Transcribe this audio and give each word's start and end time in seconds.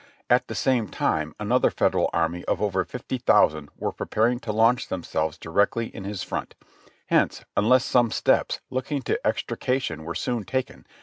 At 0.31 0.47
the 0.47 0.55
same 0.55 0.87
time 0.87 1.35
another 1.39 1.69
Federal 1.69 2.09
army 2.11 2.43
of 2.45 2.59
over 2.59 2.83
fifty 2.83 3.19
thousand 3.19 3.69
were 3.77 3.91
preparing 3.91 4.39
to 4.39 4.51
launch 4.51 4.87
themselves 4.87 5.37
directly 5.37 5.95
in 5.95 6.05
his 6.05 6.23
front, 6.23 6.55
hence 7.05 7.45
unless 7.55 7.85
some 7.85 8.09
steps 8.09 8.61
looking 8.71 9.03
to 9.03 9.19
extrication 9.27 10.03
were 10.03 10.15
soon 10.15 10.43
taken. 10.43 10.87